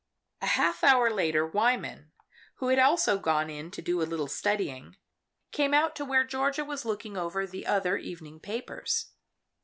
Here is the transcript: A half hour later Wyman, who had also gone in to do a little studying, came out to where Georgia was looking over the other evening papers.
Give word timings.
A 0.41 0.47
half 0.47 0.83
hour 0.83 1.11
later 1.11 1.45
Wyman, 1.45 2.11
who 2.55 2.69
had 2.69 2.79
also 2.79 3.19
gone 3.19 3.51
in 3.51 3.69
to 3.69 3.83
do 3.83 4.01
a 4.01 4.01
little 4.01 4.27
studying, 4.27 4.97
came 5.51 5.75
out 5.75 5.95
to 5.97 6.05
where 6.05 6.23
Georgia 6.25 6.65
was 6.65 6.85
looking 6.85 7.17
over 7.17 7.45
the 7.45 7.67
other 7.67 7.97
evening 7.97 8.39
papers. 8.39 9.11